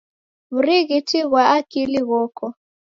W'urighiti 0.53 1.19
ghwa 1.29 1.43
akili 1.57 1.99
ghoko. 2.07 2.45